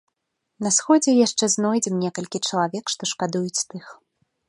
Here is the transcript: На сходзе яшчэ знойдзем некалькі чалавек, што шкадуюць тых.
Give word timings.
На 0.67 0.71
сходзе 0.77 1.11
яшчэ 1.27 1.45
знойдзем 1.55 2.01
некалькі 2.07 2.43
чалавек, 2.49 2.85
што 2.97 3.13
шкадуюць 3.15 3.65
тых. 3.73 3.97